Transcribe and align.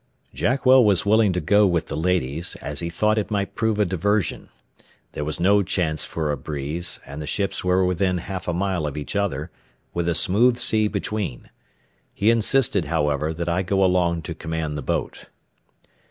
Jackwell 0.33 0.83
was 0.83 1.05
willing 1.05 1.31
to 1.33 1.39
go 1.39 1.67
with 1.67 1.85
the 1.85 1.95
ladies, 1.95 2.55
as 2.55 2.79
he 2.79 2.89
thought 2.89 3.19
it 3.19 3.29
might 3.29 3.53
prove 3.53 3.77
a 3.77 3.85
diversion. 3.85 4.49
There 5.11 5.23
was 5.23 5.39
no 5.39 5.61
chance 5.61 6.05
for 6.05 6.31
a 6.31 6.37
breeze, 6.37 6.99
and 7.05 7.21
the 7.21 7.27
ships 7.27 7.63
were 7.63 7.85
within 7.85 8.17
half 8.17 8.47
a 8.47 8.51
mile 8.53 8.87
of 8.87 8.97
each 8.97 9.15
other, 9.15 9.51
with 9.93 10.09
a 10.09 10.15
smooth 10.15 10.57
sea 10.57 10.87
between. 10.87 11.51
He 12.15 12.31
insisted, 12.31 12.85
however, 12.85 13.31
that 13.31 13.47
I 13.47 13.61
go 13.61 13.83
along 13.83 14.23
to 14.23 14.33
command 14.33 14.75
the 14.75 14.81
boat. 14.81 15.27